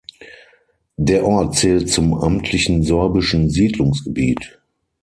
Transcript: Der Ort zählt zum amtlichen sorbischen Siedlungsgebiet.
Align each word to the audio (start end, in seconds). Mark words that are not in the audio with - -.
Der 0.97 1.23
Ort 1.27 1.53
zählt 1.57 1.91
zum 1.91 2.15
amtlichen 2.15 2.81
sorbischen 2.81 3.51
Siedlungsgebiet. 3.51 4.59